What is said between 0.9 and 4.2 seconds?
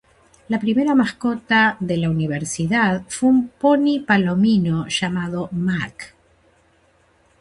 mascota de la universidad fue un poni